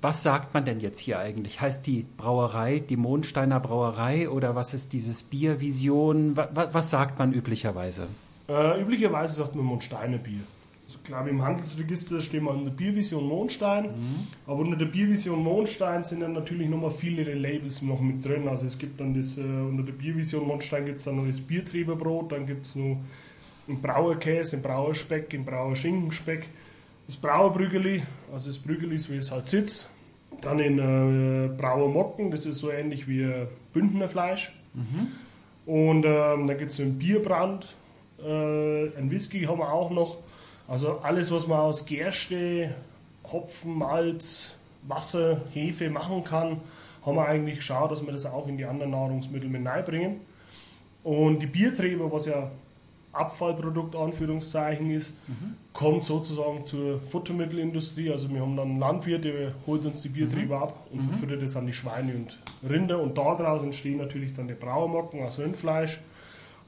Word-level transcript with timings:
Was 0.00 0.22
sagt 0.22 0.54
man 0.54 0.64
denn 0.64 0.80
jetzt 0.80 1.00
hier 1.00 1.18
eigentlich? 1.18 1.60
Heißt 1.60 1.86
die 1.86 2.06
Brauerei 2.16 2.78
die 2.78 2.96
Mondsteiner 2.96 3.60
Brauerei 3.60 4.28
oder 4.28 4.54
was 4.54 4.74
ist 4.74 4.92
dieses 4.92 5.22
Biervision? 5.22 6.36
Was, 6.36 6.72
was 6.72 6.90
sagt 6.90 7.18
man 7.18 7.32
üblicherweise? 7.32 8.06
Äh, 8.48 8.80
üblicherweise 8.80 9.34
sagt 9.34 9.56
man 9.56 9.64
Mondsteiner 9.64 10.18
Bier. 10.18 10.40
Ich 10.86 11.02
glaube, 11.02 11.30
im 11.30 11.42
Handelsregister 11.42 12.20
stehen 12.20 12.44
wir 12.44 12.50
unter 12.50 12.70
Biervision 12.70 13.26
Mondstein, 13.26 13.84
mhm. 13.84 14.26
aber 14.46 14.60
unter 14.60 14.76
der 14.76 14.86
Biervision 14.86 15.42
Mondstein 15.42 16.02
sind 16.02 16.20
dann 16.20 16.32
natürlich 16.32 16.68
nochmal 16.68 16.90
viele 16.90 17.34
Labels 17.34 17.82
noch 17.82 18.00
mit 18.00 18.24
drin. 18.24 18.48
Also 18.48 18.66
es 18.66 18.78
gibt 18.78 19.00
dann 19.00 19.14
das, 19.14 19.36
äh, 19.36 19.42
unter 19.42 19.82
der 19.82 19.92
Biervision 19.92 20.46
Mondstein 20.46 20.86
gibt 20.86 20.98
es 20.98 21.04
dann 21.04 21.16
noch 21.16 21.26
das 21.26 21.40
Biertreberbrot, 21.40 22.32
dann 22.32 22.46
gibt 22.46 22.66
es 22.66 22.74
noch 22.74 22.98
einen 23.68 23.82
Brauerkäse, 23.82 24.56
einen 24.56 24.62
Brauerspeck, 24.62 25.34
einen 25.34 25.44
Brauerschinken-Speck 25.44 26.46
das 27.08 27.16
Brauerbrügeli, 27.16 28.02
also 28.30 28.48
das 28.48 28.58
Brügeli, 28.58 29.00
wie 29.08 29.16
es 29.16 29.32
halt 29.32 29.48
sitzt. 29.48 29.88
Dann 30.40 30.58
in 30.58 30.78
äh, 30.78 31.48
Brauermocken, 31.48 32.30
das 32.30 32.46
ist 32.46 32.58
so 32.58 32.70
ähnlich 32.70 33.08
wie 33.08 33.28
Bündner 33.72 34.08
Fleisch. 34.08 34.52
Mhm. 34.74 35.08
Und 35.66 36.06
ähm, 36.06 36.46
dann 36.46 36.58
gibt 36.58 36.70
es 36.70 36.76
so 36.76 36.82
einen 36.82 36.98
Bierbrand, 36.98 37.76
äh, 38.24 38.88
ein 38.96 39.10
Whisky 39.10 39.42
haben 39.42 39.58
wir 39.58 39.72
auch 39.72 39.90
noch. 39.90 40.18
Also 40.66 40.98
alles, 41.02 41.30
was 41.30 41.46
man 41.46 41.60
aus 41.60 41.86
Gerste, 41.86 42.74
Hopfen, 43.30 43.76
Malz, 43.76 44.54
Wasser, 44.86 45.40
Hefe 45.52 45.90
machen 45.90 46.24
kann, 46.24 46.60
haben 47.04 47.16
wir 47.16 47.26
eigentlich 47.26 47.56
geschaut, 47.56 47.90
dass 47.90 48.04
wir 48.04 48.12
das 48.12 48.26
auch 48.26 48.48
in 48.48 48.56
die 48.56 48.64
anderen 48.64 48.92
Nahrungsmittel 48.92 49.48
mit 49.48 49.66
reinbringen. 49.66 50.20
Und 51.04 51.40
die 51.40 51.46
Bierträger, 51.46 52.10
was 52.10 52.26
ja 52.26 52.50
Abfallprodukt 53.12 53.96
Anführungszeichen 53.96 54.90
ist, 54.90 55.16
mhm. 55.28 55.54
kommt 55.72 56.04
sozusagen 56.04 56.66
zur 56.66 57.00
Futtermittelindustrie. 57.00 58.10
Also 58.10 58.28
wir 58.30 58.40
haben 58.40 58.56
dann 58.56 58.70
einen 58.70 58.80
Landwirt, 58.80 59.24
der 59.24 59.54
holt 59.66 59.84
uns 59.84 60.02
die 60.02 60.08
Biertriebe 60.08 60.54
mhm. 60.54 60.62
ab 60.62 60.86
und 60.92 61.02
mhm. 61.02 61.08
verfüttert 61.08 61.42
das 61.42 61.56
an 61.56 61.66
die 61.66 61.72
Schweine 61.72 62.12
und 62.12 62.38
Rinder 62.68 63.00
und 63.00 63.16
daraus 63.16 63.62
entstehen 63.62 63.98
natürlich 63.98 64.34
dann 64.34 64.48
der 64.48 64.56
Brauermocken 64.56 65.22
aus 65.22 65.38
Rindfleisch 65.38 66.00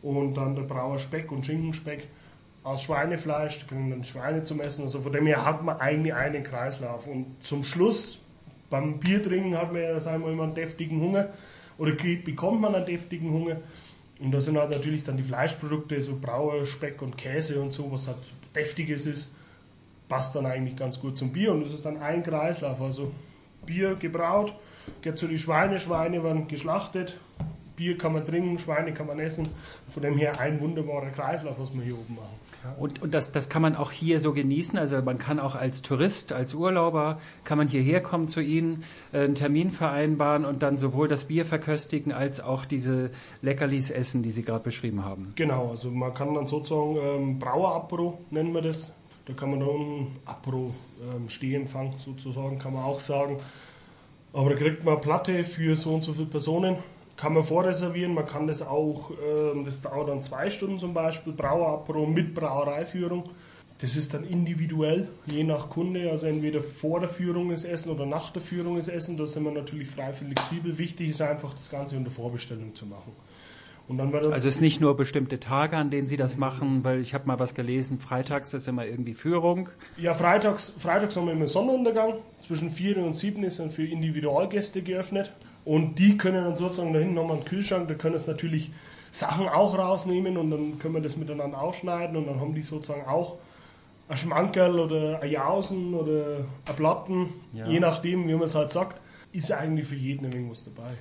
und 0.02 0.34
dann 0.34 0.54
der 0.54 0.62
Brauerspeck 0.62 1.30
und 1.30 1.44
Schinkenspeck 1.44 2.08
aus 2.62 2.82
Schweinefleisch, 2.82 3.60
da 3.60 3.66
können 3.66 3.90
dann 3.90 4.04
Schweine 4.04 4.44
zum 4.44 4.60
Essen. 4.60 4.84
Also 4.84 5.00
von 5.00 5.12
dem 5.12 5.26
her 5.26 5.44
hat 5.44 5.64
man 5.64 5.78
eigentlich 5.78 6.14
einen 6.14 6.42
Kreislauf. 6.42 7.06
Und 7.06 7.26
zum 7.42 7.64
Schluss, 7.64 8.20
beim 8.68 8.98
Biertrinken 8.98 9.56
hat 9.56 9.72
man 9.72 9.82
ja 9.82 10.00
sagen 10.00 10.24
wir 10.24 10.32
immer 10.32 10.44
einen 10.44 10.54
deftigen 10.54 11.00
Hunger 11.00 11.28
oder 11.78 11.92
bekommt 11.92 12.60
man 12.60 12.74
einen 12.74 12.86
deftigen 12.86 13.32
Hunger. 13.32 13.56
Und 14.20 14.32
da 14.32 14.40
sind 14.40 14.58
halt 14.58 14.70
natürlich 14.70 15.02
dann 15.02 15.16
die 15.16 15.22
Fleischprodukte, 15.22 16.02
so 16.02 16.16
Brauer, 16.20 16.66
Speck 16.66 17.00
und 17.00 17.16
Käse 17.16 17.60
und 17.60 17.72
so, 17.72 17.90
was 17.90 18.06
halt 18.06 18.18
deftiges 18.54 19.06
ist, 19.06 19.34
passt 20.08 20.34
dann 20.34 20.44
eigentlich 20.44 20.76
ganz 20.76 21.00
gut 21.00 21.16
zum 21.16 21.32
Bier. 21.32 21.52
Und 21.52 21.62
das 21.62 21.72
ist 21.72 21.84
dann 21.84 21.96
ein 21.96 22.22
Kreislauf. 22.22 22.82
Also 22.82 23.12
Bier 23.64 23.94
gebraut, 23.94 24.54
geht 25.00 25.18
zu 25.18 25.26
die 25.26 25.38
Schweine, 25.38 25.78
Schweine 25.78 26.22
werden 26.22 26.48
geschlachtet, 26.48 27.18
Bier 27.76 27.96
kann 27.96 28.12
man 28.12 28.26
trinken, 28.26 28.58
Schweine 28.58 28.92
kann 28.92 29.06
man 29.06 29.18
essen. 29.18 29.48
Von 29.88 30.02
dem 30.02 30.18
her 30.18 30.38
ein 30.38 30.60
wunderbarer 30.60 31.10
Kreislauf, 31.10 31.58
was 31.58 31.72
wir 31.72 31.82
hier 31.82 31.94
oben 31.94 32.16
machen. 32.16 32.39
Und, 32.78 33.02
und 33.02 33.14
das, 33.14 33.32
das 33.32 33.48
kann 33.48 33.62
man 33.62 33.74
auch 33.74 33.90
hier 33.90 34.20
so 34.20 34.32
genießen. 34.32 34.78
Also 34.78 35.00
man 35.02 35.18
kann 35.18 35.40
auch 35.40 35.54
als 35.54 35.82
Tourist, 35.82 36.32
als 36.32 36.54
Urlauber, 36.54 37.18
kann 37.44 37.58
man 37.58 37.68
hierher 37.68 38.02
kommen 38.02 38.28
zu 38.28 38.40
Ihnen, 38.40 38.84
äh, 39.12 39.20
einen 39.20 39.34
Termin 39.34 39.70
vereinbaren 39.70 40.44
und 40.44 40.62
dann 40.62 40.76
sowohl 40.76 41.08
das 41.08 41.24
Bier 41.24 41.44
verköstigen 41.44 42.12
als 42.12 42.40
auch 42.40 42.64
diese 42.64 43.10
Leckerlis 43.42 43.90
essen, 43.90 44.22
die 44.22 44.30
Sie 44.30 44.42
gerade 44.42 44.64
beschrieben 44.64 45.04
haben. 45.04 45.32
Genau, 45.36 45.70
also 45.70 45.90
man 45.90 46.12
kann 46.12 46.34
dann 46.34 46.46
sozusagen 46.46 46.96
ähm, 47.02 47.38
Brauerapro 47.38 48.18
nennen 48.30 48.52
wir 48.52 48.62
das. 48.62 48.92
Da 49.26 49.32
kann 49.34 49.50
man 49.50 49.60
da 49.60 49.66
unten 49.66 50.18
ähm, 50.34 51.28
Stehempfang 51.28 51.94
sozusagen, 52.04 52.58
kann 52.58 52.72
man 52.72 52.84
auch 52.84 53.00
sagen. 53.00 53.38
Aber 54.32 54.50
da 54.50 54.56
kriegt 54.56 54.84
man 54.84 55.00
Platte 55.00 55.44
für 55.44 55.76
so 55.76 55.94
und 55.94 56.02
so 56.02 56.12
viele 56.12 56.26
Personen 56.26 56.76
kann 57.20 57.34
man 57.34 57.44
vorreservieren, 57.44 58.14
man 58.14 58.26
kann 58.26 58.46
das 58.46 58.62
auch, 58.62 59.10
äh, 59.10 59.64
das 59.64 59.82
dauert 59.82 60.08
dann 60.08 60.22
zwei 60.22 60.48
Stunden 60.48 60.78
zum 60.78 60.94
Beispiel, 60.94 61.34
Brauerapro 61.34 62.06
mit 62.06 62.34
Brauereiführung. 62.34 63.30
Das 63.78 63.96
ist 63.96 64.14
dann 64.14 64.24
individuell, 64.24 65.08
je 65.26 65.44
nach 65.44 65.68
Kunde. 65.68 66.10
Also 66.10 66.26
entweder 66.26 66.60
vor 66.60 67.00
der 67.00 67.08
Führung 67.08 67.50
ist 67.50 67.64
Essen 67.64 67.90
oder 67.90 68.06
nach 68.06 68.30
der 68.30 68.42
Führung 68.42 68.76
ist 68.78 68.88
Essen. 68.88 69.16
Da 69.16 69.26
sind 69.26 69.44
wir 69.44 69.52
natürlich 69.52 69.88
frei 69.88 70.12
flexibel. 70.12 70.76
Wichtig 70.76 71.10
ist 71.10 71.22
einfach, 71.22 71.54
das 71.54 71.70
Ganze 71.70 71.96
unter 71.96 72.10
Vorbestellung 72.10 72.74
zu 72.74 72.86
machen. 72.86 73.12
also 73.88 74.30
es 74.30 74.44
ist 74.44 74.60
nicht 74.60 74.80
nur 74.80 74.96
bestimmte 74.96 75.40
Tage, 75.40 75.76
an 75.76 75.90
denen 75.90 76.08
Sie 76.08 76.18
das 76.18 76.36
machen, 76.36 76.84
weil 76.84 77.00
ich 77.00 77.14
habe 77.14 77.26
mal 77.26 77.38
was 77.38 77.54
gelesen, 77.54 77.98
freitags 77.98 78.54
ist 78.54 78.68
immer 78.68 78.86
irgendwie 78.86 79.14
Führung. 79.14 79.70
Ja, 79.96 80.14
freitags, 80.14 80.74
freitags 80.78 81.16
haben 81.16 81.26
wir 81.26 81.32
immer 81.32 81.48
Sonnenuntergang. 81.48 82.14
Zwischen 82.46 82.70
4 82.70 82.98
und 82.98 83.14
7 83.14 83.42
ist 83.44 83.60
dann 83.60 83.70
für 83.70 83.84
Individualgäste 83.84 84.82
geöffnet. 84.82 85.32
Und 85.64 85.98
die 85.98 86.16
können 86.16 86.44
dann 86.44 86.56
sozusagen 86.56 86.92
da 86.92 86.98
hinten 86.98 87.14
nochmal 87.14 87.36
einen 87.36 87.44
Kühlschrank, 87.44 87.88
da 87.88 87.94
können 87.94 88.14
es 88.14 88.26
natürlich 88.26 88.70
Sachen 89.10 89.48
auch 89.48 89.76
rausnehmen 89.76 90.36
und 90.36 90.50
dann 90.50 90.78
können 90.78 90.94
wir 90.94 91.02
das 91.02 91.16
miteinander 91.16 91.60
aufschneiden 91.60 92.16
und 92.16 92.26
dann 92.26 92.40
haben 92.40 92.54
die 92.54 92.62
sozusagen 92.62 93.06
auch 93.06 93.36
ein 94.08 94.16
Schmankerl 94.16 94.78
oder 94.78 95.20
ein 95.22 95.30
Jausen 95.30 95.94
oder 95.94 96.38
ein 96.66 96.76
Platten, 96.76 97.28
ja. 97.52 97.66
je 97.66 97.80
nachdem, 97.80 98.26
wie 98.26 98.34
man 98.34 98.42
es 98.42 98.54
halt 98.54 98.72
sagt, 98.72 99.00
ist 99.32 99.52
eigentlich 99.52 99.86
für 99.86 99.94
jeden 99.96 100.26
ein 100.26 100.32
wenig 100.32 100.50
was 100.50 100.64
dabei. 100.64 100.94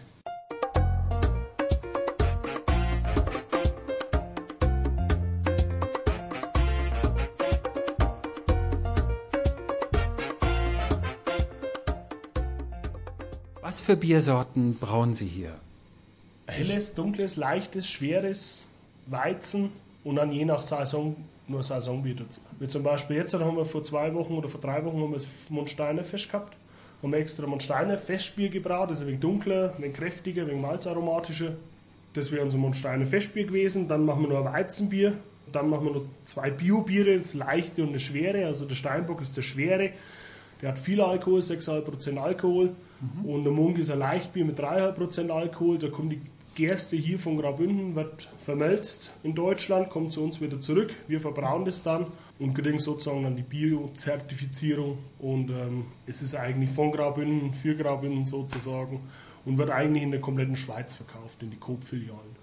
Für 13.75 13.95
Biersorten 13.95 14.75
brauen 14.75 15.13
Sie 15.13 15.27
hier? 15.27 15.53
Helles, 16.47 16.95
dunkles, 16.95 17.35
leichtes, 17.35 17.87
schweres, 17.87 18.65
Weizen 19.05 19.71
und 20.03 20.15
dann 20.15 20.31
je 20.31 20.45
nach 20.45 20.61
Saison 20.61 21.15
nur 21.47 21.63
Saisonbier 21.63 22.15
dazu. 22.15 22.41
Wie 22.59 22.67
zum 22.67 22.83
Beispiel 22.83 23.17
jetzt 23.17 23.33
haben 23.33 23.57
wir 23.57 23.65
vor 23.65 23.83
zwei 23.83 24.13
Wochen 24.13 24.33
oder 24.33 24.49
vor 24.49 24.61
drei 24.61 24.83
Wochen 24.85 25.01
haben 25.01 25.11
wir 25.11 25.17
das 25.17 25.27
Mondsteiner 25.49 26.03
Fest 26.03 26.31
gehabt. 26.31 26.55
Haben 27.01 27.11
wir 27.11 27.19
extra 27.19 27.47
Mondsteiner 27.47 27.97
Festbier 27.97 28.49
gebraut, 28.49 28.89
das 28.89 28.97
ist 28.97 29.03
ein 29.03 29.07
wenig 29.07 29.21
dunkler, 29.21 29.73
ein 29.75 29.83
wenig 29.83 29.97
kräftiger, 29.97 30.43
ein 30.43 30.49
wenig 30.49 30.61
malzaromatischer. 30.61 31.53
Das 32.13 32.31
wäre 32.31 32.43
unser 32.43 32.57
Mondsteiner 32.57 33.05
Festbier 33.05 33.45
gewesen. 33.45 33.87
Dann 33.87 34.05
machen 34.05 34.23
wir 34.23 34.29
noch 34.29 34.45
ein 34.45 34.53
Weizenbier. 34.53 35.13
Dann 35.51 35.69
machen 35.69 35.85
wir 35.85 35.93
noch 35.93 36.05
zwei 36.25 36.49
Biobiere, 36.51 37.17
das 37.17 37.33
leichte 37.33 37.83
und 37.83 37.93
das 37.93 38.01
schwere. 38.01 38.45
Also 38.45 38.65
der 38.65 38.75
Steinbock 38.75 39.21
ist 39.21 39.37
der 39.37 39.41
schwere. 39.41 39.91
Der 40.61 40.69
hat 40.69 40.79
viel 40.79 41.01
Alkohol, 41.01 41.39
6,5% 41.39 42.17
Alkohol. 42.17 42.75
Mhm. 42.99 43.25
Und 43.25 43.43
der 43.43 43.53
Munk 43.53 43.77
ist 43.77 43.89
ein 43.89 43.99
Leichtbier 43.99 44.45
mit 44.45 44.59
3,5% 44.59 45.29
Alkohol. 45.29 45.77
Da 45.77 45.87
kommt 45.87 46.11
die 46.11 46.21
Gerste 46.55 46.97
hier 46.97 47.19
von 47.19 47.37
Graubünden, 47.37 47.95
wird 47.95 48.27
vermelzt 48.37 49.11
in 49.23 49.33
Deutschland, 49.33 49.89
kommt 49.89 50.11
zu 50.11 50.21
uns 50.21 50.41
wieder 50.41 50.59
zurück. 50.59 50.93
Wir 51.07 51.21
verbrauen 51.21 51.63
das 51.63 51.83
dann 51.83 52.07
und 52.37 52.53
kriegen 52.53 52.79
sozusagen 52.79 53.23
dann 53.23 53.37
die 53.37 53.43
Bio-Zertifizierung. 53.43 54.97
Und 55.19 55.49
ähm, 55.51 55.85
es 56.05 56.21
ist 56.21 56.35
eigentlich 56.35 56.69
von 56.69 56.91
Graubünden 56.91 57.53
für 57.53 57.75
Graubünden 57.75 58.25
sozusagen 58.25 58.99
und 59.45 59.57
wird 59.57 59.69
eigentlich 59.69 60.03
in 60.03 60.11
der 60.11 60.19
kompletten 60.19 60.57
Schweiz 60.57 60.95
verkauft, 60.95 61.41
in 61.41 61.51
die 61.51 61.57
Coop-Filialen. 61.57 62.35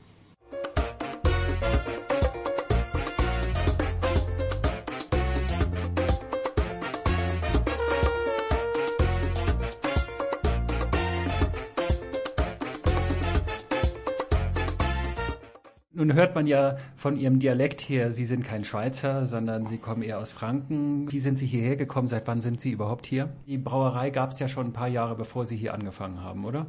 Nun 15.97 16.13
hört 16.13 16.35
man 16.35 16.47
ja 16.47 16.77
von 16.95 17.17
Ihrem 17.17 17.39
Dialekt 17.39 17.81
her, 17.81 18.13
Sie 18.13 18.27
sind 18.27 18.45
kein 18.45 18.65
Schweizer, 18.65 19.27
sondern 19.27 19.65
Sie 19.65 19.79
kommen 19.79 20.03
eher 20.03 20.19
aus 20.19 20.31
Franken. 20.31 21.11
Wie 21.11 21.19
sind 21.19 21.39
Sie 21.39 21.47
hierher 21.47 21.77
gekommen? 21.77 22.07
Seit 22.07 22.27
wann 22.27 22.43
sind 22.43 22.61
Sie 22.61 22.71
überhaupt 22.71 23.07
hier? 23.07 23.31
Die 23.47 23.57
Brauerei 23.57 24.11
gab 24.11 24.33
es 24.33 24.39
ja 24.39 24.47
schon 24.47 24.67
ein 24.67 24.73
paar 24.75 24.89
Jahre, 24.89 25.15
bevor 25.15 25.47
Sie 25.47 25.57
hier 25.57 25.73
angefangen 25.73 26.23
haben, 26.23 26.45
oder? 26.45 26.67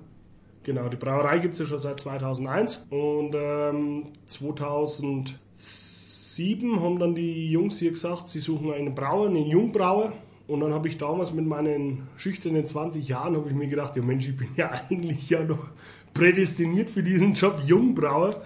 Genau, 0.63 0.87
die 0.87 0.95
Brauerei 0.95 1.39
gibt 1.39 1.55
es 1.55 1.59
ja 1.59 1.65
schon 1.65 1.79
seit 1.79 1.99
2001 1.99 2.87
und 2.89 3.35
ähm, 3.35 4.05
2007 4.27 6.81
haben 6.81 6.97
dann 6.97 7.13
die 7.13 7.51
Jungs 7.51 7.79
hier 7.79 7.91
gesagt, 7.91 8.29
sie 8.29 8.39
suchen 8.39 8.71
einen 8.71 8.95
Brauer, 8.95 9.27
einen 9.27 9.45
Jungbrauer. 9.45 10.13
Und 10.47 10.61
dann 10.61 10.73
habe 10.73 10.87
ich 10.87 10.97
damals 10.97 11.33
mit 11.33 11.45
meinen 11.45 12.07
schüchternen 12.15 12.65
20 12.65 13.05
Jahren 13.09 13.35
habe 13.35 13.49
ich 13.49 13.55
mir 13.55 13.67
gedacht, 13.67 13.97
ja 13.97 14.01
Mensch, 14.01 14.25
ich 14.25 14.37
bin 14.37 14.47
ja 14.55 14.71
eigentlich 14.89 15.29
ja 15.29 15.43
noch 15.43 15.67
prädestiniert 16.13 16.89
für 16.89 17.03
diesen 17.03 17.33
Job 17.33 17.59
Jungbrauer. 17.65 18.41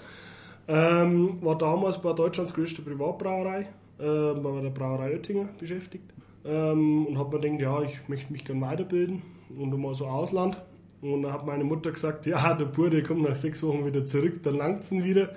Ähm, 0.68 1.38
war 1.42 1.58
damals 1.58 2.02
bei 2.02 2.14
Deutschlands 2.14 2.54
größter 2.54 2.84
Privatbrauerei, 2.84 3.68
äh, 4.00 4.34
bei 4.34 4.62
der 4.62 4.70
Brauerei 4.70 5.14
Oettinger 5.14 5.50
beschäftigt. 5.60 6.06
Ähm, 6.46 7.06
und 7.08 7.18
habe 7.18 7.38
mir 7.38 7.58
gedacht, 7.58 7.62
ja, 7.62 7.82
ich 7.82 8.08
möchte 8.08 8.32
mich 8.32 8.46
gerne 8.46 8.62
weiterbilden 8.62 9.22
und 9.58 9.78
mal 9.80 9.94
so 9.94 10.06
Ausland. 10.06 10.62
Und 11.02 11.24
dann 11.24 11.34
hat 11.34 11.46
meine 11.46 11.64
Mutter 11.64 11.92
gesagt, 11.92 12.26
ja, 12.26 12.54
der 12.54 12.66
Bude 12.66 13.02
kommt 13.04 13.24
nach 13.24 13.36
sechs 13.36 13.64
Wochen 13.64 13.86
wieder 13.86 14.06
zurück, 14.06 14.44
dann 14.44 14.56
langt 14.56 14.84
es 14.84 14.92
wieder. 14.92 15.30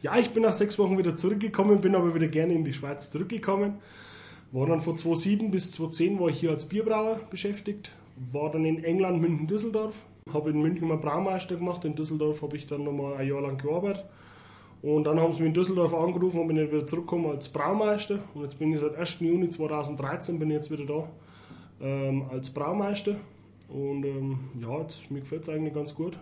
Ja, 0.00 0.18
ich 0.18 0.30
bin 0.30 0.42
nach 0.42 0.52
sechs 0.52 0.78
Wochen 0.78 0.98
wieder 0.98 1.16
zurückgekommen, 1.16 1.80
bin 1.80 1.94
aber 1.94 2.14
wieder 2.14 2.28
gerne 2.28 2.54
in 2.54 2.64
die 2.64 2.72
Schweiz 2.72 3.10
zurückgekommen. 3.10 3.74
War 4.50 4.66
dann 4.66 4.80
von 4.80 4.96
2007 4.96 5.50
bis 5.50 5.72
2010 5.72 6.20
war 6.20 6.28
ich 6.28 6.40
hier 6.40 6.50
als 6.50 6.64
Bierbrauer 6.64 7.20
beschäftigt, 7.30 7.90
war 8.32 8.50
dann 8.50 8.64
in 8.64 8.82
England, 8.84 9.20
München, 9.20 9.46
Düsseldorf. 9.46 10.04
Habe 10.32 10.50
in 10.50 10.60
München 10.60 10.88
mal 10.88 10.98
Braumeister 10.98 11.56
gemacht, 11.56 11.84
in 11.84 11.94
Düsseldorf 11.94 12.42
habe 12.42 12.56
ich 12.56 12.66
dann 12.66 12.84
nochmal 12.84 13.16
ein 13.16 13.28
Jahr 13.28 13.40
lang 13.42 13.58
gearbeitet. 13.58 14.04
Und 14.82 15.04
dann 15.04 15.20
haben 15.20 15.32
sie 15.32 15.42
mich 15.42 15.48
in 15.48 15.54
Düsseldorf 15.54 15.94
angerufen 15.94 16.40
und 16.40 16.48
bin 16.48 16.56
ich 16.56 16.70
wieder 16.70 16.84
zurückgekommen 16.84 17.30
als 17.30 17.48
Braumeister. 17.48 18.18
Und 18.34 18.42
jetzt 18.42 18.58
bin 18.58 18.72
ich 18.72 18.80
seit 18.80 18.96
1. 18.96 19.20
Juni 19.20 19.48
2013 19.48 20.38
bin 20.40 20.50
ich 20.50 20.56
jetzt 20.56 20.70
wieder 20.72 20.84
da 20.84 21.08
ähm, 21.80 22.26
als 22.30 22.50
Braumeister. 22.50 23.14
Und 23.68 24.04
ähm, 24.04 24.38
ja, 24.60 24.80
jetzt, 24.80 25.08
mir 25.10 25.20
gefällt 25.20 25.42
es 25.42 25.48
eigentlich 25.48 25.72
ganz 25.72 25.94
gut. 25.94 26.18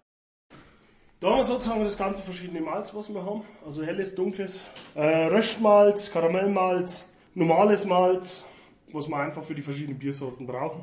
Da 1.21 1.31
haben 1.31 1.39
wir 1.39 1.45
sozusagen 1.45 1.83
das 1.85 1.97
ganze 1.97 2.23
verschiedene 2.23 2.61
Malz, 2.61 2.95
was 2.95 3.13
wir 3.13 3.25
haben. 3.25 3.43
Also 3.65 3.83
helles, 3.83 4.15
dunkles, 4.15 4.67
äh, 4.95 5.27
Röstmalz, 5.27 6.11
Karamellmalz, 6.11 7.07
normales 7.35 7.87
Malz, 7.87 8.47
was 8.93 9.09
wir 9.09 9.17
einfach 9.17 9.43
für 9.43 9.55
die 9.55 9.63
verschiedenen 9.63 9.99
Biersorten 9.99 10.47
brauchen. 10.47 10.83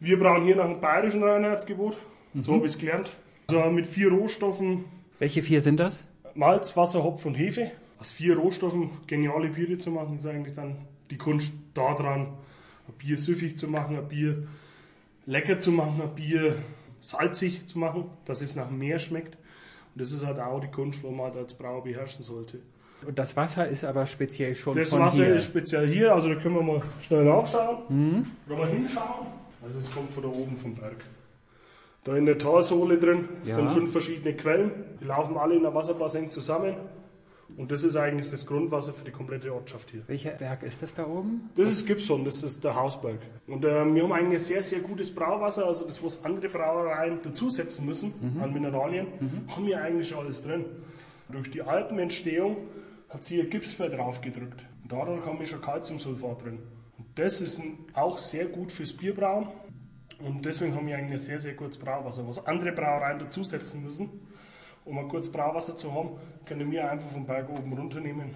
Wir 0.00 0.18
brauchen 0.18 0.44
hier 0.44 0.56
nach 0.56 0.66
dem 0.66 0.80
bayerischen 0.80 1.22
Reinheitsgebot, 1.22 1.96
so 2.34 2.54
habe 2.54 2.66
ich 2.66 2.72
es 2.72 2.78
gelernt. 2.78 3.12
Also 3.50 3.70
mit 3.70 3.86
vier 3.86 4.10
Rohstoffen. 4.10 4.84
Welche 5.18 5.42
vier 5.42 5.60
sind 5.60 5.78
das? 5.78 6.04
Malz, 6.34 6.76
Wasser, 6.76 7.02
Hopf 7.02 7.24
und 7.26 7.34
Hefe. 7.34 7.70
Aus 7.98 8.10
vier 8.10 8.36
Rohstoffen 8.36 8.90
geniale 9.06 9.48
Biere 9.48 9.78
zu 9.78 9.90
machen, 9.90 10.16
ist 10.16 10.26
eigentlich 10.26 10.54
dann 10.54 10.76
die 11.10 11.18
Kunst 11.18 11.52
daran, 11.74 12.28
ein 12.88 12.94
Bier 12.98 13.16
süffig 13.16 13.56
zu 13.56 13.68
machen, 13.68 13.96
ein 13.96 14.08
Bier 14.08 14.48
lecker 15.26 15.58
zu 15.58 15.70
machen, 15.70 16.00
ein 16.02 16.14
Bier 16.14 16.56
salzig 17.00 17.66
zu 17.66 17.78
machen, 17.78 18.04
dass 18.24 18.40
es 18.42 18.56
nach 18.56 18.70
mehr 18.70 18.98
schmeckt. 18.98 19.36
Und 19.94 20.00
das 20.00 20.10
ist 20.10 20.24
halt 20.26 20.40
auch 20.40 20.60
die 20.60 20.68
Kunst, 20.70 21.02
wo 21.04 21.10
man 21.10 21.26
halt 21.26 21.36
als 21.36 21.54
Brauer 21.54 21.84
beherrschen 21.84 22.22
sollte. 22.24 22.58
Und 23.06 23.18
das 23.18 23.36
Wasser 23.36 23.68
ist 23.68 23.84
aber 23.84 24.06
speziell 24.06 24.54
schon 24.54 24.76
Das 24.76 24.92
Wasser 24.92 25.24
hier. 25.26 25.34
ist 25.36 25.46
speziell 25.46 25.86
hier, 25.86 26.14
also 26.14 26.28
da 26.32 26.40
können 26.40 26.54
wir 26.54 26.62
mal 26.62 26.82
schnell 27.00 27.24
nachschauen. 27.24 28.26
Oder 28.46 28.56
mal 28.56 28.68
hinschauen. 28.68 29.26
Also 29.62 29.78
es 29.80 29.90
kommt 29.92 30.10
von 30.10 30.22
da 30.22 30.28
oben 30.28 30.56
vom 30.56 30.74
Berg. 30.74 31.04
Da 32.04 32.16
in 32.16 32.26
der 32.26 32.38
Talsohle 32.38 32.98
drin 32.98 33.28
Ja. 33.44 33.54
sind 33.54 33.70
fünf 33.70 33.92
verschiedene 33.92 34.34
Quellen. 34.34 34.72
Die 35.00 35.04
laufen 35.04 35.36
alle 35.36 35.54
in 35.54 35.62
der 35.62 35.74
Wasserbassin 35.74 36.30
zusammen. 36.30 36.74
Und 37.56 37.70
das 37.70 37.84
ist 37.84 37.96
eigentlich 37.96 38.30
das 38.30 38.46
Grundwasser 38.46 38.94
für 38.94 39.04
die 39.04 39.10
komplette 39.10 39.52
Ortschaft 39.52 39.90
hier. 39.90 40.02
Welcher 40.06 40.30
Berg 40.30 40.62
ist 40.62 40.82
das 40.82 40.94
da 40.94 41.06
oben? 41.06 41.50
Das 41.54 41.70
ist 41.70 41.86
Gibson, 41.86 42.24
das 42.24 42.42
ist 42.42 42.64
der 42.64 42.74
Hausberg. 42.74 43.18
Und 43.46 43.64
ähm, 43.66 43.94
wir 43.94 44.04
haben 44.04 44.12
eigentlich 44.12 44.38
ein 44.40 44.44
sehr, 44.44 44.62
sehr 44.62 44.80
gutes 44.80 45.14
Brauwasser, 45.14 45.66
also 45.66 45.84
das, 45.84 46.02
was 46.02 46.24
andere 46.24 46.48
Brauereien 46.48 47.20
dazusetzen 47.22 47.84
müssen 47.84 48.14
an 48.40 48.54
Mineralien, 48.54 49.06
haben 49.48 49.66
wir 49.66 49.82
eigentlich 49.82 50.08
schon 50.08 50.18
alles 50.20 50.42
drin. 50.42 50.64
Durch 51.30 51.50
die 51.50 51.60
Alpenentstehung 51.60 52.56
hat 53.10 53.22
sie 53.24 53.36
ihr 53.36 53.44
Gipsfeld 53.50 53.92
draufgedrückt. 53.92 54.64
Und 54.82 54.90
dadurch 54.90 55.24
haben 55.26 55.38
wir 55.38 55.46
schon 55.46 55.60
Calciumsulfat 55.60 56.44
drin. 56.44 56.58
Und 56.96 57.06
das 57.16 57.42
ist 57.42 57.58
ein, 57.58 57.78
auch 57.92 58.16
sehr 58.16 58.46
gut 58.46 58.72
fürs 58.72 58.92
Bierbrauen. 58.94 59.48
Und 60.24 60.44
deswegen 60.44 60.74
haben 60.74 60.86
wir 60.86 60.96
eigentlich 60.96 61.12
ein 61.14 61.18
sehr, 61.18 61.38
sehr 61.40 61.54
gutes 61.54 61.76
Brauwasser. 61.76 62.26
Was 62.26 62.46
andere 62.46 62.72
Brauereien 62.72 63.18
dazusetzen 63.18 63.82
müssen, 63.82 64.08
um 64.84 64.98
ein 64.98 65.08
gutes 65.08 65.30
Brauwasser 65.30 65.76
zu 65.76 65.92
haben, 65.92 66.10
können 66.44 66.70
wir 66.70 66.90
einfach 66.90 67.10
vom 67.10 67.26
Berg 67.26 67.48
oben 67.50 67.72
runternehmen 67.72 68.30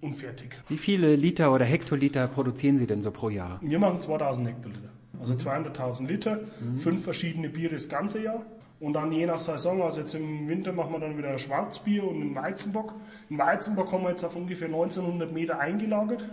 und 0.00 0.14
fertig. 0.14 0.56
Wie 0.68 0.78
viele 0.78 1.16
Liter 1.16 1.52
oder 1.52 1.64
Hektoliter 1.64 2.26
produzieren 2.28 2.78
Sie 2.78 2.86
denn 2.86 3.02
so 3.02 3.10
pro 3.10 3.28
Jahr? 3.30 3.58
Wir 3.62 3.78
machen 3.78 4.00
2000 4.02 4.48
Hektoliter. 4.48 4.88
Also 5.20 5.34
200.000 5.34 6.06
Liter, 6.08 6.40
fünf 6.78 7.04
verschiedene 7.04 7.48
Biere 7.48 7.74
das 7.74 7.88
ganze 7.88 8.22
Jahr. 8.22 8.44
Und 8.80 8.94
dann 8.94 9.12
je 9.12 9.26
nach 9.26 9.38
Saison, 9.38 9.80
also 9.82 10.00
jetzt 10.00 10.14
im 10.16 10.48
Winter 10.48 10.72
machen 10.72 10.90
wir 10.92 10.98
dann 10.98 11.16
wieder 11.16 11.28
ein 11.28 11.38
Schwarzbier 11.38 12.02
und 12.02 12.20
einen 12.20 12.34
Weizenbock. 12.34 12.94
Einen 13.30 13.38
Weizenbock 13.38 13.92
haben 13.92 14.02
wir 14.02 14.10
jetzt 14.10 14.24
auf 14.24 14.34
ungefähr 14.34 14.66
1900 14.66 15.32
Meter 15.32 15.60
eingelagert 15.60 16.24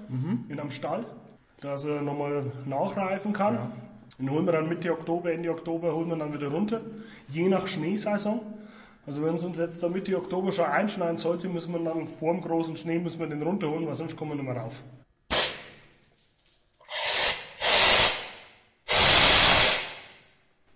in 0.49 0.59
einem 0.59 0.71
Stall, 0.71 1.05
dass 1.61 1.85
er 1.85 2.01
nochmal 2.01 2.51
nachreifen 2.65 3.33
kann. 3.33 3.71
Den 4.19 4.29
holen 4.31 4.45
wir 4.45 4.51
dann 4.51 4.67
Mitte 4.67 4.91
Oktober, 4.91 5.31
Ende 5.31 5.49
Oktober 5.49 5.93
holen 5.95 6.09
wir 6.09 6.17
dann 6.17 6.33
wieder 6.33 6.49
runter, 6.49 6.81
je 7.29 7.47
nach 7.47 7.67
Schneesaison. 7.67 8.41
Also 9.05 9.23
wenn 9.23 9.35
es 9.35 9.43
uns 9.45 9.57
jetzt 9.57 9.81
da 9.81 9.87
Mitte 9.87 10.17
Oktober 10.17 10.51
schon 10.51 10.65
einschneiden 10.65 11.17
sollte, 11.17 11.47
müssen 11.47 11.71
wir 11.71 11.79
dann 11.79 12.05
vor 12.07 12.33
dem 12.33 12.41
großen 12.41 12.75
Schnee 12.75 12.99
müssen 12.99 13.19
wir 13.19 13.27
den 13.27 13.41
runterholen, 13.41 13.87
weil 13.87 13.95
sonst 13.95 14.17
kommen 14.17 14.31
wir 14.31 14.35
nicht 14.35 14.45
mehr 14.45 14.57
rauf. 14.61 14.83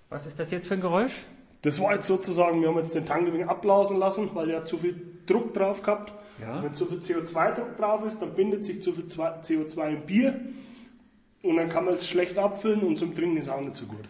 Was 0.09 0.25
ist 0.25 0.39
das 0.39 0.51
jetzt 0.51 0.67
für 0.67 0.75
ein 0.75 0.81
Geräusch? 0.81 1.23
Das 1.63 1.79
war 1.81 1.93
jetzt 1.95 2.07
sozusagen, 2.07 2.61
wir 2.61 2.67
haben 2.69 2.77
jetzt 2.77 2.93
den 2.95 3.05
Tank 3.05 3.27
ein 3.27 3.33
wenig 3.33 3.47
ablausen 3.47 3.97
lassen, 3.97 4.29
weil 4.33 4.49
er 4.49 4.57
hat 4.57 4.67
zu 4.67 4.77
viel 4.77 4.99
Druck 5.25 5.53
drauf 5.53 5.81
gehabt. 5.81 6.13
Ja. 6.41 6.61
Wenn 6.61 6.75
zu 6.75 6.85
viel 6.85 6.99
CO2-Druck 6.99 7.77
drauf 7.77 8.05
ist, 8.05 8.21
dann 8.21 8.33
bindet 8.33 8.65
sich 8.65 8.81
zu 8.81 8.91
viel 8.91 9.07
Zwei- 9.07 9.39
CO2 9.41 9.89
im 9.89 10.05
Bier 10.05 10.39
und 11.43 11.57
dann 11.57 11.69
kann 11.69 11.85
man 11.85 11.93
es 11.93 12.07
schlecht 12.07 12.37
abfüllen 12.37 12.81
und 12.81 12.97
zum 12.97 13.13
Trinken 13.13 13.37
ist 13.37 13.49
auch 13.49 13.61
nicht 13.61 13.75
so 13.75 13.85
gut. 13.85 14.09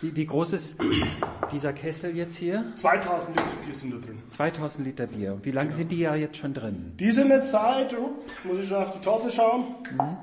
Wie, 0.00 0.14
wie 0.14 0.26
groß 0.26 0.52
ist 0.52 0.76
dieser 1.52 1.72
Kessel 1.72 2.14
jetzt 2.16 2.36
hier? 2.36 2.64
2000 2.76 3.30
Liter 3.36 3.52
Bier 3.64 3.74
sind 3.74 3.94
da 3.94 3.98
drin. 4.06 4.18
2000 4.30 4.86
Liter 4.86 5.06
Bier. 5.06 5.38
Wie 5.42 5.50
lange 5.50 5.72
sind 5.72 5.90
die 5.90 5.98
ja 5.98 6.14
jetzt 6.14 6.36
schon 6.36 6.52
drin? 6.54 6.92
Die 7.00 7.10
sind 7.10 7.30
jetzt 7.30 7.50
seit, 7.50 7.96
oh, 7.98 8.10
muss 8.44 8.58
ich 8.58 8.68
schon 8.68 8.82
auf 8.82 8.92
die 8.92 9.00
Tafel 9.04 9.30
schauen, 9.30 9.64
Mhm. 9.92 10.16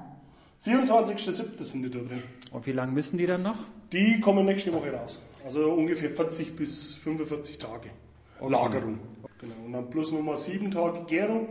24.07. 0.63 1.63
sind 1.63 1.83
die 1.83 1.89
da 1.89 2.00
drin. 2.00 2.21
Und 2.51 2.65
wie 2.68 2.71
lange 2.71 2.91
müssen 2.91 3.18
die 3.18 3.25
dann 3.25 3.41
noch? 3.41 3.57
Die 3.91 4.19
kommen 4.19 4.45
nächste 4.45 4.71
Woche 4.71 4.94
raus. 4.94 5.19
Also 5.44 5.71
ungefähr 5.73 6.09
40 6.12 6.56
bis 6.56 6.94
45 6.94 7.57
Tage 7.57 7.89
Lagerung. 8.47 9.00
Genau. 9.39 9.53
Und 9.65 9.73
dann 9.73 9.89
plus 9.89 10.12
nochmal 10.12 10.38
7 10.38 10.69
Tage 10.69 11.03
Gärung. 11.06 11.47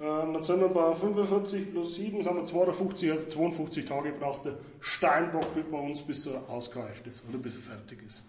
Ähm, 0.00 0.32
dann 0.32 0.42
sind 0.42 0.60
wir 0.60 0.68
bei 0.68 0.94
45 0.94 1.72
plus 1.72 1.96
7, 1.96 2.22
sind 2.22 2.36
wir 2.36 2.46
52, 2.46 3.10
also 3.10 3.28
52 3.28 3.84
Tage 3.84 4.12
braucht 4.12 4.44
der 4.44 4.58
Steinbock 4.80 5.46
bei 5.70 5.78
uns, 5.78 6.02
bis 6.02 6.26
er 6.26 6.48
ausgereift 6.48 7.06
ist 7.08 7.28
oder 7.28 7.38
bis 7.38 7.56
er 7.56 7.62
fertig 7.62 8.02
ist. 8.06 8.22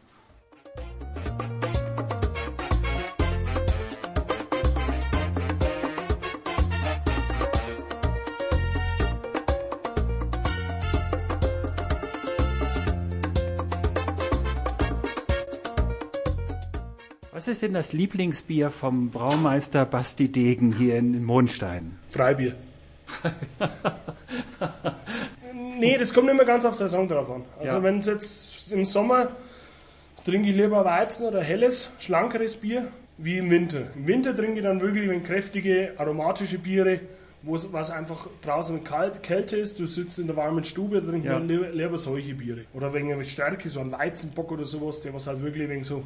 Was 17.40 17.48
ist 17.48 17.62
denn 17.62 17.74
das 17.74 17.94
Lieblingsbier 17.94 18.70
vom 18.70 19.12
Braumeister 19.12 19.86
Basti 19.86 20.28
Degen 20.30 20.74
hier 20.74 20.98
in 20.98 21.24
Mondstein? 21.24 21.98
Freibier. 22.10 22.54
nee, 25.80 25.96
das 25.98 26.14
kommt 26.14 26.30
immer 26.30 26.44
ganz 26.44 26.66
auf 26.66 26.76
Saison 26.76 27.08
drauf 27.08 27.32
an. 27.32 27.44
Also 27.58 27.78
Ja. 27.78 27.84
wenn 27.84 28.00
es 28.00 28.08
jetzt 28.08 28.74
im 28.74 28.84
Sommer 28.84 29.30
trinke 30.26 30.50
ich 30.50 30.56
lieber 30.58 30.84
Weizen 30.84 31.28
oder 31.28 31.42
helles, 31.42 31.90
schlankeres 32.00 32.58
Bier, 32.58 32.90
wie 33.18 33.38
im 33.38 33.50
Winter. 33.50 33.84
Im 33.96 34.06
Winter 34.06 34.36
trinke 34.36 34.58
ich 34.60 34.64
dann 34.64 34.82
wirklich 34.82 35.08
wenn 35.08 35.24
kräftige, 35.24 35.94
aromatische 35.96 36.58
Biere, 36.60 37.00
wo 37.44 37.56
es 37.56 37.72
was 37.72 37.90
einfach 37.90 38.28
draußen 38.42 38.84
kalt, 38.84 39.24
Kälte 39.24 39.56
ist, 39.56 39.80
du 39.80 39.88
sitzt 39.88 40.20
in 40.20 40.28
der 40.28 40.36
warmen 40.36 40.66
Stube, 40.66 41.02
trinke 41.02 41.30
Ja. 41.30 41.40
ich 41.40 41.46
lieber, 41.48 41.70
lieber 41.70 41.98
solche 42.00 42.34
Biere. 42.34 42.66
Oder 42.74 42.92
wenn 42.92 43.10
eine 43.10 43.24
Stärke, 43.24 43.70
so 43.70 43.80
ein 43.80 43.94
Weizenbock 43.94 44.52
oder 44.52 44.66
sowas, 44.66 45.02
der 45.04 45.14
was 45.14 45.26
halt 45.28 45.42
wirklich 45.42 45.70
wegen 45.70 45.86
so 45.86 46.04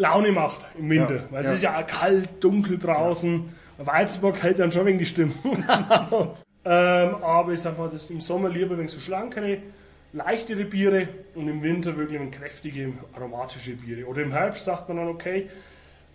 Laune 0.00 0.32
macht 0.32 0.66
im 0.78 0.88
Winter. 0.88 1.16
Ja, 1.16 1.22
Weil 1.30 1.44
ja. 1.44 1.50
es 1.50 1.56
ist 1.56 1.62
ja 1.62 1.78
auch 1.78 1.86
kalt, 1.86 2.42
dunkel 2.42 2.78
draußen. 2.78 3.48
Ein 3.78 3.86
Weizenbock 3.86 4.42
hält 4.42 4.58
dann 4.58 4.72
schon 4.72 4.86
wegen 4.86 4.98
die 4.98 5.06
Stimmung. 5.06 5.36
ähm, 6.64 7.14
aber 7.22 7.52
ich 7.52 7.60
sag 7.60 7.78
mal, 7.78 7.90
das 7.90 8.08
im 8.08 8.20
Sommer 8.20 8.48
lieber 8.48 8.78
wegen 8.78 8.88
so 8.88 8.98
schlankere, 8.98 9.58
leichtere 10.14 10.64
Biere 10.64 11.08
und 11.34 11.48
im 11.48 11.62
Winter 11.62 11.96
wirklich 11.98 12.18
wegen 12.18 12.30
kräftige, 12.30 12.94
aromatische 13.14 13.72
Biere. 13.72 14.06
Oder 14.06 14.22
im 14.22 14.32
Herbst 14.32 14.64
sagt 14.64 14.88
man 14.88 14.96
dann, 14.96 15.08
okay, 15.08 15.48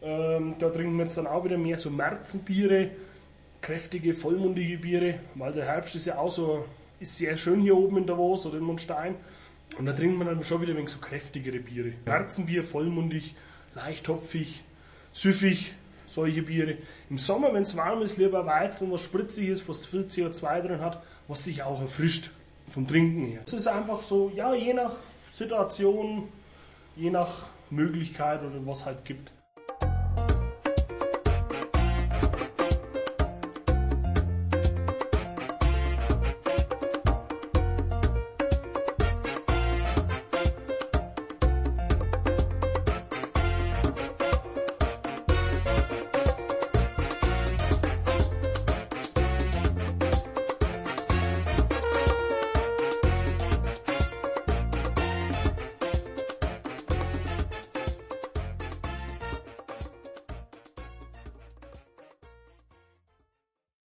ähm, 0.02 0.56
da 0.58 0.70
trinken 0.70 0.98
wir 0.98 1.04
jetzt 1.04 1.18
dann 1.18 1.28
auch 1.28 1.46
wieder 1.46 1.58
mehr 1.58 1.78
so 1.78 1.92
Märzenbiere, 1.92 2.90
kräftige, 3.62 4.16
vollmundige 4.16 4.78
Biere, 4.78 5.20
weil 5.36 5.52
der 5.52 5.66
Herbst 5.66 5.96
ist 5.96 6.08
ja 6.08 6.18
auch 6.18 6.32
so, 6.32 6.66
ist 7.00 7.18
sehr 7.18 7.38
schön 7.38 7.62
hier 7.62 7.78
oben 7.78 7.98
in 7.98 8.08
Davos 8.08 8.48
oder 8.48 8.58
in 8.58 8.64
Mondstein. 8.64 9.16
Und 9.78 9.86
da 9.86 9.94
trinkt 9.94 10.18
man 10.18 10.28
dann 10.28 10.44
schon 10.44 10.62
wieder 10.62 10.76
wegen 10.76 10.88
so 10.88 10.98
kräftigere 11.00 11.60
Biere. 11.60 11.94
Märzenbier, 12.06 12.64
vollmundig, 12.64 13.36
leicht 13.76 14.08
hopfig, 14.08 14.64
süffig, 15.12 15.74
solche 16.08 16.42
Biere. 16.42 16.78
Im 17.10 17.18
Sommer, 17.18 17.54
wenn 17.54 17.64
es 17.64 17.76
warm 17.76 18.02
ist, 18.02 18.18
lieber 18.18 18.46
Weizen, 18.46 18.92
was 18.92 19.02
spritzig 19.02 19.50
ist, 19.50 19.68
was 19.70 19.86
viel 19.86 20.04
CO2 20.04 20.62
drin 20.62 20.82
hat, 20.82 21.04
was 21.28 21.44
sich 21.44 21.64
auch 21.64 21.82
erfrischt 21.82 22.32
vom 22.68 22.88
Trinken 22.88 23.26
her. 23.26 23.42
Es 23.46 23.54
ist 23.54 23.68
einfach 23.68 24.02
so, 24.02 24.32
ja, 24.36 24.54
je 24.54 24.74
nach 24.74 24.96
Situation, 25.32 26.30
je 26.96 27.10
nach 27.10 27.48
Möglichkeit 27.70 28.42
oder 28.42 28.66
was 28.66 28.86
halt 28.86 29.06
gibt. 29.06 29.32